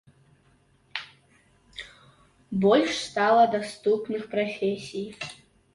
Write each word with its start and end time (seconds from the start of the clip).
Больш 2.65 2.97
стала 3.03 3.47
даступных 3.53 4.29
прафесій. 4.35 5.15